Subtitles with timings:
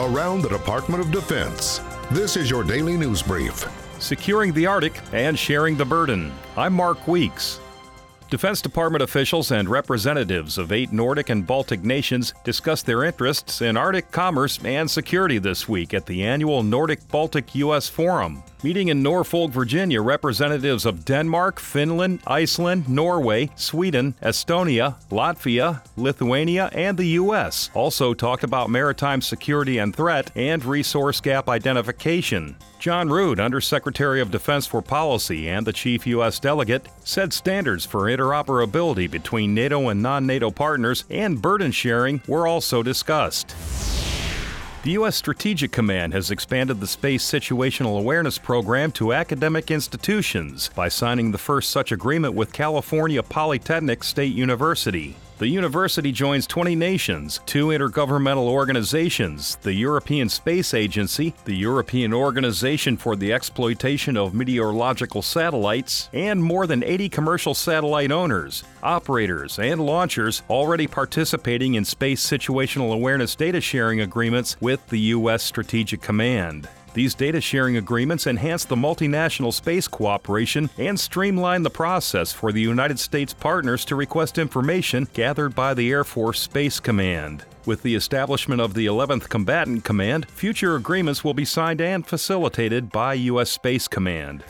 [0.00, 1.82] around the Department of Defense.
[2.10, 3.66] This is your daily news brief.
[3.98, 6.32] Securing the Arctic and sharing the burden.
[6.56, 7.60] I'm Mark Weeks.
[8.30, 13.76] Defense Department officials and representatives of eight Nordic and Baltic nations discussed their interests in
[13.76, 17.88] Arctic commerce and security this week at the annual Nordic Baltic U.S.
[17.88, 18.42] Forum.
[18.62, 26.98] Meeting in Norfolk, Virginia, representatives of Denmark, Finland, Iceland, Norway, Sweden, Estonia, Latvia, Lithuania, and
[26.98, 27.70] the U.S.
[27.72, 32.54] also talked about maritime security and threat and resource gap identification.
[32.78, 36.38] John Rood, Undersecretary of Defense for Policy and the Chief U.S.
[36.38, 42.46] Delegate, said standards for interoperability between NATO and non NATO partners and burden sharing were
[42.46, 43.54] also discussed.
[44.82, 45.14] The U.S.
[45.14, 51.36] Strategic Command has expanded the Space Situational Awareness Program to academic institutions by signing the
[51.36, 55.16] first such agreement with California Polytechnic State University.
[55.40, 62.98] The university joins 20 nations, two intergovernmental organizations, the European Space Agency, the European Organization
[62.98, 69.80] for the Exploitation of Meteorological Satellites, and more than 80 commercial satellite owners, operators, and
[69.80, 75.42] launchers already participating in space situational awareness data sharing agreements with the U.S.
[75.42, 76.68] Strategic Command.
[76.92, 82.60] These data sharing agreements enhance the multinational space cooperation and streamline the process for the
[82.60, 87.44] United States partners to request information gathered by the Air Force Space Command.
[87.64, 92.90] With the establishment of the 11th Combatant Command, future agreements will be signed and facilitated
[92.90, 93.50] by U.S.
[93.50, 94.42] Space Command.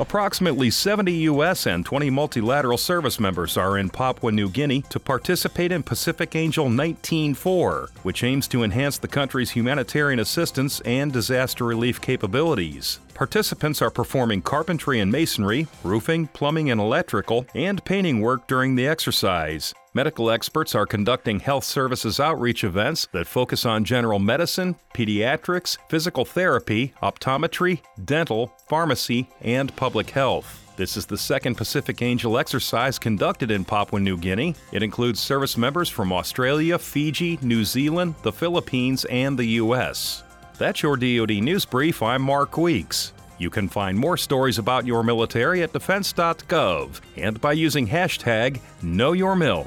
[0.00, 1.66] Approximately 70 U.S.
[1.66, 6.68] and 20 multilateral service members are in Papua New Guinea to participate in Pacific Angel
[6.68, 12.98] 19-4, which aims to enhance the country's humanitarian assistance and disaster relief capabilities.
[13.12, 18.86] Participants are performing carpentry and masonry, roofing, plumbing, and electrical, and painting work during the
[18.86, 19.74] exercise.
[19.92, 26.24] Medical experts are conducting health services outreach events that focus on general medicine, pediatrics, physical
[26.24, 30.72] therapy, optometry, dental, pharmacy, and public health.
[30.76, 34.54] This is the second Pacific Angel exercise conducted in Papua New Guinea.
[34.70, 40.22] It includes service members from Australia, Fiji, New Zealand, the Philippines, and the U.S.
[40.56, 42.00] That's your DoD News Brief.
[42.00, 43.12] I'm Mark Weeks.
[43.40, 49.66] You can find more stories about your military at defense.gov and by using hashtag KnowYourMil.